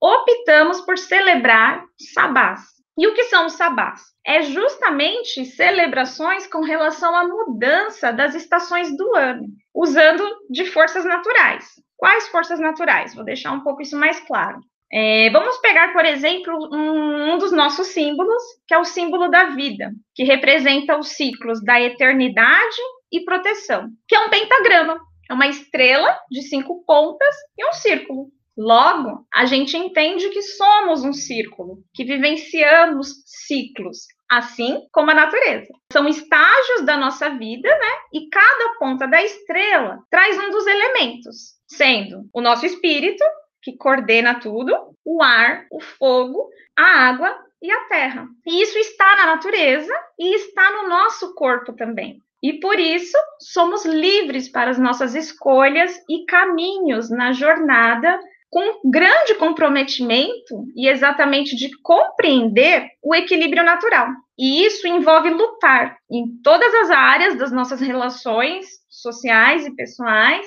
optamos 0.00 0.80
por 0.82 0.98
celebrar 0.98 1.84
sabás. 2.12 2.60
E 2.98 3.06
o 3.06 3.14
que 3.14 3.24
são 3.24 3.46
os 3.46 3.52
sabás? 3.52 4.02
É 4.26 4.42
justamente 4.42 5.44
celebrações 5.44 6.48
com 6.48 6.62
relação 6.62 7.14
à 7.14 7.28
mudança 7.28 8.12
das 8.12 8.34
estações 8.34 8.94
do 8.96 9.14
ano, 9.14 9.46
usando 9.72 10.24
de 10.50 10.66
forças 10.66 11.04
naturais. 11.04 11.64
Quais 11.96 12.26
forças 12.26 12.58
naturais? 12.58 13.14
Vou 13.14 13.24
deixar 13.24 13.52
um 13.52 13.60
pouco 13.60 13.82
isso 13.82 13.96
mais 13.96 14.18
claro. 14.18 14.58
É, 14.92 15.30
vamos 15.30 15.58
pegar, 15.58 15.92
por 15.92 16.04
exemplo, 16.04 16.52
um, 16.72 17.34
um, 17.34 17.38
dos 17.38 17.52
nossos 17.52 17.86
símbolos, 17.88 18.42
que 18.66 18.74
é 18.74 18.78
o 18.78 18.84
símbolo 18.84 19.28
da 19.28 19.50
vida, 19.50 19.92
que 20.12 20.24
representa 20.24 20.98
os 20.98 21.10
ciclos 21.10 21.62
da 21.62 21.80
eternidade 21.80 22.80
e 23.12 23.20
proteção, 23.20 23.90
que 24.08 24.16
é 24.16 24.20
um 24.20 24.30
pentagrama, 24.30 24.98
é 25.30 25.34
uma 25.34 25.46
estrela 25.46 26.18
de 26.28 26.42
cinco 26.42 26.82
pontas 26.84 27.34
e 27.56 27.64
um 27.64 27.72
círculo. 27.72 28.28
Logo, 28.58 29.24
a 29.32 29.46
gente 29.46 29.76
entende 29.76 30.30
que 30.30 30.42
somos 30.42 31.04
um 31.04 31.12
círculo, 31.12 31.78
que 31.94 32.04
vivenciamos 32.04 33.22
ciclos, 33.24 33.98
assim 34.28 34.80
como 34.92 35.12
a 35.12 35.14
natureza. 35.14 35.68
São 35.92 36.08
estágios 36.08 36.84
da 36.84 36.96
nossa 36.96 37.30
vida, 37.30 37.68
né? 37.68 37.90
E 38.12 38.28
cada 38.28 38.74
ponta 38.80 39.06
da 39.06 39.22
estrela 39.22 40.00
traz 40.10 40.36
um 40.36 40.50
dos 40.50 40.66
elementos, 40.66 41.54
sendo 41.68 42.28
o 42.34 42.40
nosso 42.40 42.66
espírito, 42.66 43.22
que 43.62 43.76
coordena 43.76 44.40
tudo, 44.40 44.74
o 45.04 45.22
ar, 45.22 45.64
o 45.70 45.80
fogo, 45.80 46.48
a 46.76 47.08
água 47.10 47.38
e 47.62 47.70
a 47.70 47.84
terra. 47.84 48.26
E 48.44 48.60
isso 48.60 48.76
está 48.76 49.18
na 49.18 49.26
natureza 49.26 49.92
e 50.18 50.34
está 50.34 50.68
no 50.72 50.88
nosso 50.88 51.32
corpo 51.36 51.74
também. 51.74 52.18
E 52.42 52.54
por 52.54 52.78
isso 52.78 53.16
somos 53.40 53.84
livres 53.84 54.48
para 54.48 54.70
as 54.70 54.78
nossas 54.78 55.14
escolhas 55.14 55.96
e 56.08 56.24
caminhos 56.24 57.08
na 57.08 57.32
jornada 57.32 58.18
com 58.50 58.90
grande 58.90 59.34
comprometimento 59.34 60.66
e 60.74 60.88
exatamente 60.88 61.54
de 61.54 61.70
compreender 61.82 62.88
o 63.02 63.14
equilíbrio 63.14 63.62
natural. 63.62 64.08
E 64.38 64.64
isso 64.64 64.86
envolve 64.86 65.30
lutar 65.30 65.98
em 66.10 66.40
todas 66.42 66.72
as 66.74 66.90
áreas 66.90 67.36
das 67.36 67.52
nossas 67.52 67.80
relações 67.80 68.66
sociais 68.88 69.66
e 69.66 69.74
pessoais, 69.74 70.46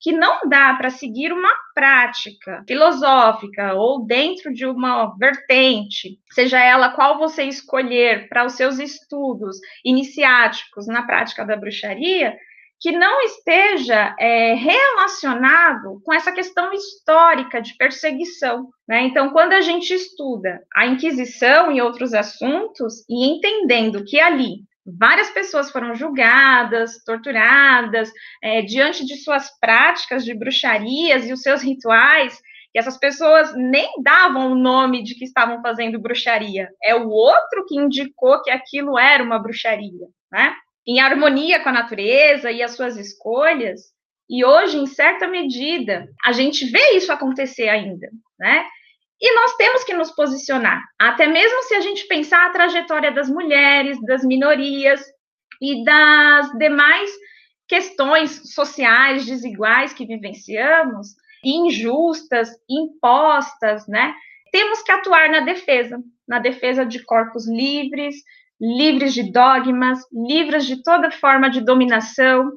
que 0.00 0.12
não 0.12 0.48
dá 0.48 0.74
para 0.74 0.88
seguir 0.88 1.30
uma 1.30 1.52
prática 1.74 2.64
filosófica 2.66 3.74
ou 3.74 4.06
dentro 4.06 4.52
de 4.52 4.64
uma 4.64 5.14
vertente, 5.18 6.18
seja 6.30 6.58
ela 6.58 6.90
qual 6.90 7.18
você 7.18 7.44
escolher 7.44 8.26
para 8.28 8.46
os 8.46 8.54
seus 8.54 8.78
estudos 8.78 9.58
iniciáticos 9.84 10.86
na 10.86 11.02
prática 11.02 11.44
da 11.44 11.54
bruxaria, 11.54 12.34
que 12.80 12.92
não 12.92 13.20
esteja 13.20 14.16
é, 14.18 14.54
relacionado 14.54 16.00
com 16.02 16.14
essa 16.14 16.32
questão 16.32 16.72
histórica 16.72 17.60
de 17.60 17.76
perseguição. 17.76 18.70
Né? 18.88 19.02
Então, 19.02 19.30
quando 19.30 19.52
a 19.52 19.60
gente 19.60 19.92
estuda 19.92 20.62
a 20.74 20.86
Inquisição 20.86 21.70
e 21.70 21.82
outros 21.82 22.14
assuntos, 22.14 23.04
e 23.08 23.26
entendendo 23.26 24.02
que 24.04 24.18
ali 24.18 24.64
várias 24.98 25.30
pessoas 25.30 25.70
foram 25.70 25.94
julgadas, 25.94 27.04
torturadas, 27.04 28.10
é, 28.42 28.62
diante 28.62 29.04
de 29.04 29.16
suas 29.16 29.50
práticas 29.60 30.24
de 30.24 30.34
bruxarias 30.34 31.28
e 31.28 31.34
os 31.34 31.42
seus 31.42 31.62
rituais, 31.62 32.40
e 32.74 32.78
essas 32.78 32.96
pessoas 32.96 33.54
nem 33.54 33.90
davam 34.02 34.52
o 34.52 34.54
nome 34.54 35.02
de 35.02 35.14
que 35.16 35.24
estavam 35.24 35.60
fazendo 35.60 36.00
bruxaria, 36.00 36.70
é 36.82 36.94
o 36.94 37.08
outro 37.08 37.66
que 37.68 37.76
indicou 37.76 38.40
que 38.42 38.50
aquilo 38.50 38.98
era 38.98 39.22
uma 39.22 39.38
bruxaria, 39.38 40.06
né? 40.32 40.54
Em 40.90 40.98
harmonia 40.98 41.60
com 41.60 41.68
a 41.68 41.72
natureza 41.72 42.50
e 42.50 42.60
as 42.60 42.72
suas 42.72 42.96
escolhas. 42.96 43.80
E 44.28 44.44
hoje, 44.44 44.76
em 44.76 44.86
certa 44.86 45.28
medida, 45.28 46.08
a 46.24 46.32
gente 46.32 46.66
vê 46.66 46.96
isso 46.96 47.12
acontecer 47.12 47.68
ainda, 47.68 48.08
né? 48.38 48.66
E 49.20 49.34
nós 49.36 49.54
temos 49.54 49.84
que 49.84 49.94
nos 49.94 50.10
posicionar, 50.10 50.82
até 50.98 51.26
mesmo 51.26 51.62
se 51.64 51.74
a 51.74 51.80
gente 51.80 52.08
pensar 52.08 52.46
a 52.46 52.50
trajetória 52.50 53.12
das 53.12 53.28
mulheres, 53.28 54.00
das 54.02 54.24
minorias 54.24 55.00
e 55.60 55.84
das 55.84 56.50
demais 56.58 57.10
questões 57.68 58.52
sociais 58.52 59.26
desiguais 59.26 59.92
que 59.92 60.06
vivenciamos, 60.06 61.08
injustas, 61.44 62.50
impostas, 62.68 63.86
né? 63.86 64.12
temos 64.50 64.82
que 64.82 64.92
atuar 64.92 65.30
na 65.30 65.40
defesa, 65.40 66.02
na 66.26 66.38
defesa 66.38 66.84
de 66.84 67.02
corpos 67.04 67.48
livres, 67.48 68.16
livres 68.60 69.14
de 69.14 69.32
dogmas, 69.32 70.00
livres 70.12 70.66
de 70.66 70.82
toda 70.82 71.10
forma 71.10 71.48
de 71.48 71.60
dominação. 71.60 72.52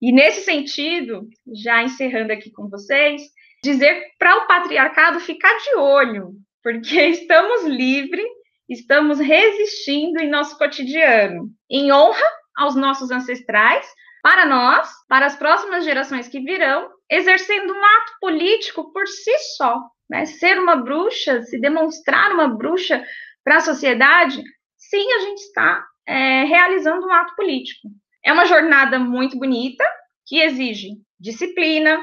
E 0.00 0.10
nesse 0.12 0.44
sentido, 0.44 1.28
já 1.62 1.82
encerrando 1.82 2.32
aqui 2.32 2.50
com 2.50 2.68
vocês, 2.68 3.22
dizer 3.62 4.06
para 4.18 4.36
o 4.36 4.46
patriarcado 4.46 5.20
ficar 5.20 5.56
de 5.58 5.76
olho, 5.76 6.32
porque 6.62 7.00
estamos 7.06 7.64
livres, 7.64 8.26
estamos 8.68 9.18
resistindo 9.18 10.20
em 10.20 10.30
nosso 10.30 10.56
cotidiano, 10.56 11.50
em 11.70 11.92
honra 11.92 12.26
aos 12.56 12.74
nossos 12.74 13.10
ancestrais, 13.10 13.86
para 14.22 14.46
nós, 14.46 14.88
para 15.08 15.26
as 15.26 15.36
próximas 15.36 15.84
gerações 15.84 16.28
que 16.28 16.40
virão, 16.40 16.88
exercendo 17.10 17.72
um 17.72 17.84
ato 17.84 18.12
político 18.20 18.92
por 18.92 19.06
si 19.06 19.36
só. 19.56 19.82
Né? 20.08 20.24
Ser 20.26 20.58
uma 20.58 20.76
bruxa, 20.76 21.42
se 21.42 21.60
demonstrar 21.60 22.32
uma 22.32 22.48
bruxa 22.48 23.04
para 23.44 23.56
a 23.56 23.60
sociedade, 23.60 24.42
sim, 24.92 25.10
a 25.14 25.20
gente 25.20 25.38
está 25.38 25.82
é, 26.06 26.44
realizando 26.44 27.06
um 27.06 27.12
ato 27.12 27.34
político. 27.34 27.88
É 28.22 28.30
uma 28.30 28.44
jornada 28.44 28.98
muito 28.98 29.38
bonita, 29.38 29.84
que 30.26 30.38
exige 30.38 30.90
disciplina, 31.18 31.98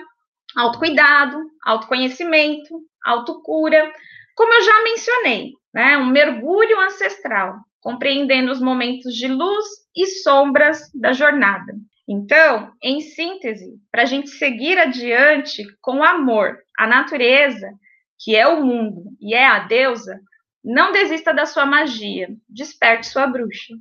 autocuidado, 0.58 1.40
autoconhecimento, 1.64 2.82
autocura, 3.06 3.92
como 4.36 4.54
eu 4.54 4.62
já 4.64 4.84
mencionei, 4.84 5.52
né? 5.74 5.98
um 5.98 6.08
mergulho 6.08 6.80
ancestral, 6.82 7.58
compreendendo 7.80 8.52
os 8.52 8.60
momentos 8.60 9.14
de 9.14 9.28
luz 9.28 9.66
e 9.96 10.08
sombras 10.08 10.90
da 10.94 11.14
jornada. 11.14 11.74
Então, 12.08 12.74
em 12.82 13.02
síntese, 13.02 13.80
para 13.92 14.02
a 14.02 14.06
gente 14.06 14.30
seguir 14.32 14.80
adiante 14.80 15.64
com 15.80 16.04
amor 16.04 16.58
à 16.78 16.88
natureza, 16.88 17.70
que 18.20 18.36
é 18.36 18.48
o 18.48 18.66
mundo 18.66 19.04
e 19.22 19.36
é 19.36 19.46
a 19.46 19.60
deusa, 19.60 20.20
não 20.64 20.92
desista 20.92 21.34
da 21.34 21.46
sua 21.46 21.66
magia, 21.66 22.36
desperte 22.48 23.08
sua 23.08 23.28
bruxa. 23.28 23.76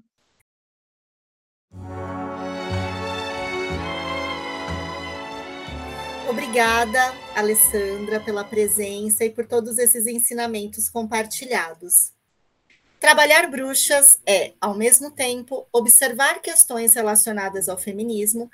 Obrigada, 6.29 7.01
Alessandra, 7.35 8.21
pela 8.21 8.45
presença 8.45 9.25
e 9.25 9.31
por 9.31 9.47
todos 9.47 9.79
esses 9.79 10.07
ensinamentos 10.07 10.89
compartilhados. 10.89 12.13
Trabalhar 13.01 13.49
bruxas 13.49 14.21
é, 14.27 14.53
ao 14.61 14.75
mesmo 14.75 15.11
tempo, 15.11 15.67
observar 15.73 16.43
questões 16.43 16.95
relacionadas 16.95 17.69
ao 17.69 17.79
feminismo, 17.79 18.51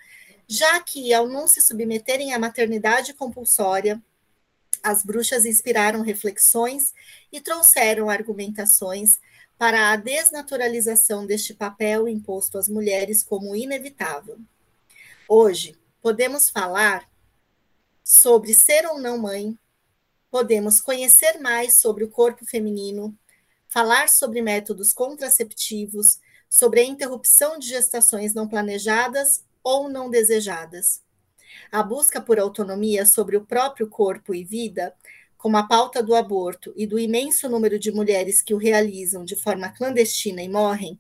já 0.47 0.78
que, 0.81 1.12
ao 1.12 1.26
não 1.26 1.49
se 1.49 1.61
submeterem 1.61 2.35
à 2.35 2.38
maternidade 2.38 3.14
compulsória, 3.14 4.00
as 4.84 5.02
bruxas 5.02 5.46
inspiraram 5.46 6.02
reflexões 6.02 6.92
e 7.32 7.40
trouxeram 7.40 8.10
argumentações 8.10 9.18
para 9.56 9.90
a 9.90 9.96
desnaturalização 9.96 11.26
deste 11.26 11.54
papel 11.54 12.06
imposto 12.06 12.58
às 12.58 12.68
mulheres 12.68 13.24
como 13.24 13.56
inevitável. 13.56 14.38
Hoje, 15.26 15.74
podemos 16.02 16.50
falar 16.50 17.08
sobre 18.04 18.52
ser 18.52 18.84
ou 18.86 19.00
não 19.00 19.16
mãe, 19.16 19.58
podemos 20.30 20.82
conhecer 20.82 21.38
mais 21.40 21.80
sobre 21.80 22.04
o 22.04 22.10
corpo 22.10 22.44
feminino, 22.44 23.16
falar 23.68 24.10
sobre 24.10 24.42
métodos 24.42 24.92
contraceptivos, 24.92 26.20
sobre 26.50 26.80
a 26.80 26.84
interrupção 26.84 27.58
de 27.58 27.68
gestações 27.68 28.34
não 28.34 28.46
planejadas 28.46 29.42
ou 29.62 29.88
não 29.88 30.10
desejadas. 30.10 31.03
A 31.70 31.82
busca 31.82 32.20
por 32.20 32.38
autonomia 32.38 33.04
sobre 33.06 33.37
o 33.37 33.44
próprio 33.44 33.88
corpo 33.88 34.34
e 34.34 34.44
vida, 34.44 34.94
como 35.37 35.56
a 35.56 35.62
pauta 35.62 36.02
do 36.02 36.14
aborto 36.14 36.73
e 36.76 36.87
do 36.87 36.99
imenso 36.99 37.49
número 37.49 37.78
de 37.78 37.92
mulheres 37.92 38.40
que 38.40 38.54
o 38.54 38.58
realizam 38.58 39.25
de 39.25 39.37
forma 39.37 39.69
clandestina 39.69 40.43
e 40.43 40.49
morrem, 40.49 40.99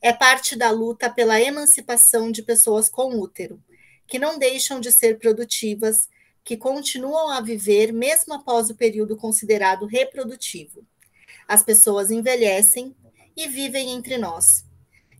é 0.00 0.12
parte 0.12 0.56
da 0.56 0.70
luta 0.70 1.08
pela 1.08 1.40
emancipação 1.40 2.30
de 2.30 2.42
pessoas 2.42 2.88
com 2.88 3.18
útero, 3.18 3.62
que 4.06 4.18
não 4.18 4.38
deixam 4.38 4.80
de 4.80 4.92
ser 4.92 5.18
produtivas, 5.18 6.08
que 6.44 6.56
continuam 6.56 7.30
a 7.30 7.40
viver 7.40 7.92
mesmo 7.92 8.34
após 8.34 8.68
o 8.68 8.74
período 8.74 9.16
considerado 9.16 9.86
reprodutivo. 9.86 10.84
As 11.48 11.62
pessoas 11.62 12.10
envelhecem 12.10 12.94
e 13.36 13.48
vivem 13.48 13.90
entre 13.90 14.18
nós. 14.18 14.64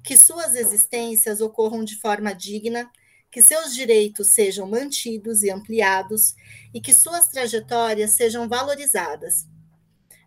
Que 0.03 0.17
suas 0.17 0.55
existências 0.55 1.41
ocorram 1.41 1.83
de 1.83 1.97
forma 1.97 2.35
digna, 2.35 2.91
que 3.35 3.43
seus 3.43 3.75
direitos 3.75 4.29
sejam 4.29 4.65
mantidos 4.65 5.43
e 5.43 5.51
ampliados 5.51 6.37
e 6.73 6.81
que 6.81 6.95
suas 6.95 7.27
trajetórias 7.27 8.13
sejam 8.13 8.49
valorizadas, 8.49 9.49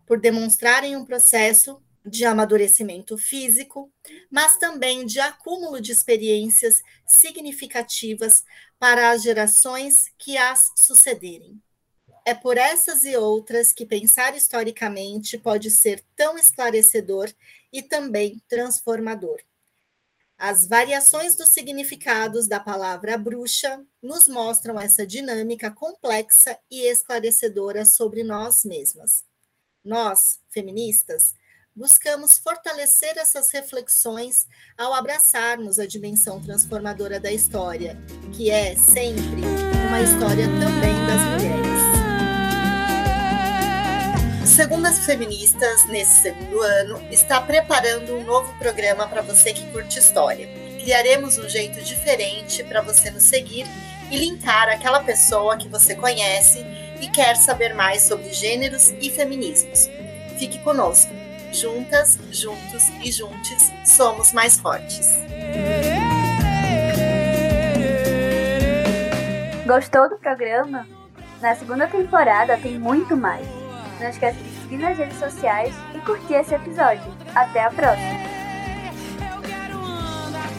por 0.06 0.20
demonstrarem 0.20 0.98
um 0.98 1.06
processo 1.06 1.82
de 2.06 2.26
amadurecimento 2.26 3.18
físico, 3.18 3.90
mas 4.30 4.58
também 4.58 5.06
de 5.06 5.22
acúmulo 5.22 5.80
de 5.80 5.94
experiências 5.94 6.84
significativas 7.06 8.44
para 8.78 9.12
as 9.12 9.24
gerações 9.24 10.12
que 10.18 10.36
as 10.36 10.74
sucederem. 10.76 11.62
É 12.26 12.34
por 12.34 12.58
essas 12.58 13.06
e 13.06 13.16
outras 13.16 13.72
que 13.72 13.86
pensar 13.86 14.36
historicamente 14.36 15.38
pode 15.38 15.72
ser 15.72 16.04
tão 16.14 16.38
esclarecedor 16.38 17.32
e 17.72 17.82
também 17.82 18.42
transformador. 18.50 19.40
As 20.38 20.68
variações 20.68 21.36
dos 21.36 21.50
significados 21.50 22.48
da 22.48 22.60
palavra 22.60 23.18
bruxa 23.18 23.84
nos 24.02 24.28
mostram 24.28 24.80
essa 24.80 25.06
dinâmica 25.06 25.72
complexa 25.72 26.58
e 26.70 26.86
esclarecedora 26.86 27.86
sobre 27.86 28.24
nós 28.24 28.64
mesmas. 28.64 29.26
Nós, 29.84 30.40
feministas, 30.50 31.34
buscamos 31.76 32.38
fortalecer 32.38 33.18
essas 33.18 33.52
reflexões 33.52 34.48
ao 34.78 34.94
abraçarmos 34.94 35.80
a 35.80 35.88
dimensão 35.88 36.40
transformadora 36.40 37.20
da 37.20 37.32
história, 37.32 37.98
que 38.36 38.52
é 38.52 38.76
sempre 38.76 39.42
uma 39.88 40.02
história 40.02 40.46
também 40.60 40.94
das 41.08 41.42
mulheres. 41.42 41.67
Segundas 44.58 45.06
Feministas, 45.06 45.86
nesse 45.86 46.24
segundo 46.24 46.60
ano, 46.64 47.00
está 47.12 47.40
preparando 47.40 48.16
um 48.16 48.24
novo 48.24 48.52
programa 48.58 49.08
para 49.08 49.22
você 49.22 49.54
que 49.54 49.72
curte 49.72 50.00
história. 50.00 50.50
Criaremos 50.82 51.38
um 51.38 51.48
jeito 51.48 51.80
diferente 51.84 52.64
para 52.64 52.82
você 52.82 53.12
nos 53.12 53.22
seguir 53.22 53.68
e 54.10 54.18
linkar 54.18 54.68
aquela 54.70 55.04
pessoa 55.04 55.58
que 55.58 55.70
você 55.70 55.94
conhece 55.94 56.66
e 57.00 57.08
quer 57.08 57.36
saber 57.36 57.76
mais 57.76 58.02
sobre 58.02 58.34
gêneros 58.34 58.96
e 59.00 59.12
feminismos. 59.12 59.92
Fique 60.40 60.58
conosco. 60.64 61.14
Juntas, 61.54 62.18
juntos 62.32 62.90
e 63.04 63.12
juntes, 63.12 63.72
somos 63.86 64.34
mais 64.34 64.58
fortes. 64.58 65.08
Gostou 69.68 70.10
do 70.10 70.18
programa? 70.18 70.88
Na 71.40 71.56
segunda 71.56 71.86
temporada 71.86 72.58
tem 72.58 72.80
muito 72.80 73.16
mais. 73.16 73.67
Não 74.00 74.10
esquece 74.10 74.38
de 74.38 74.50
seguir 74.62 74.78
nas 74.78 74.98
redes 74.98 75.20
sociais 75.20 75.76
e 75.96 76.00
curtir 76.00 76.36
esse 76.36 76.54
episódio. 76.54 77.04
Até 77.36 77.64
a 77.64 77.72
próxima! 77.72 78.18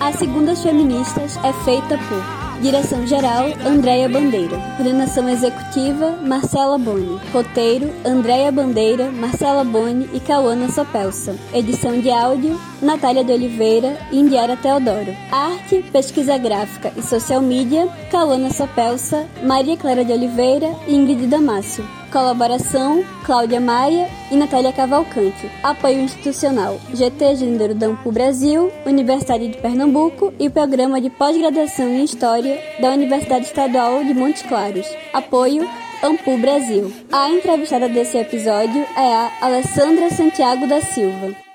As 0.01 0.17
Segundas 0.17 0.63
Feministas 0.63 1.37
é 1.39 1.53
feita 1.65 1.99
por 2.09 2.39
Direção-geral, 2.61 3.47
Andréia 3.65 4.09
Bandeira. 4.09 4.57
Coordenação 4.77 5.29
executiva, 5.29 6.19
Marcela 6.21 6.77
Boni. 6.77 7.21
Roteiro, 7.33 7.89
Andréia 8.05 8.51
Bandeira, 8.51 9.13
Marcela 9.13 9.63
Boni 9.63 10.11
e 10.13 10.19
Cauana 10.19 10.69
Sopelsa. 10.69 11.37
Edição 11.55 12.01
de 12.01 12.11
áudio, 12.11 12.61
Natália 12.83 13.23
de 13.23 13.33
Oliveira 13.33 13.97
e 14.11 14.19
Indiara 14.19 14.57
Teodoro. 14.57 15.15
Arte, 15.31 15.85
pesquisa 15.93 16.37
gráfica 16.37 16.93
e 16.97 17.03
social 17.03 17.41
media, 17.41 17.87
Cauana 18.11 18.53
Sopelsa, 18.53 19.29
Maria 19.45 19.77
Clara 19.77 20.05
de 20.05 20.13
Oliveira 20.13 20.75
e 20.89 20.97
Ingrid 20.97 21.29
Damácio. 21.29 21.98
Colaboração: 22.11 23.05
Cláudia 23.25 23.61
Maia 23.61 24.09
e 24.31 24.37
Natália 24.37 24.73
Cavalcante. 24.73 25.51
Apoio 25.63 26.01
institucional: 26.01 26.81
GT 26.93 27.37
Gênero 27.37 27.75
da 27.75 27.87
Ampu 27.87 28.11
Brasil, 28.11 28.73
Universidade 28.87 29.49
de 29.49 29.59
Pernambuco 29.59 30.33
e 30.39 30.49
Programa 30.49 31.01
de 31.01 31.11
Pós-Graduação 31.11 31.89
em 31.89 32.05
História 32.05 32.59
da 32.81 32.91
Universidade 32.91 33.47
Estadual 33.47 34.03
de 34.05 34.15
Montes 34.15 34.43
Claros. 34.43 34.87
Apoio: 35.13 35.69
Ampu 36.03 36.39
Brasil. 36.39 36.93
A 37.13 37.31
entrevistada 37.31 37.89
desse 37.89 38.17
episódio 38.17 38.87
é 38.97 39.15
a 39.15 39.31
Alessandra 39.43 40.11
Santiago 40.11 40.67
da 40.67 40.81
Silva. 40.81 41.48